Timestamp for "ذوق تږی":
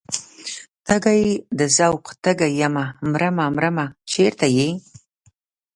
1.77-2.49